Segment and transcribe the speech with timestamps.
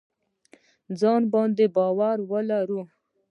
[0.99, 2.81] ځان باندې باور ولرئ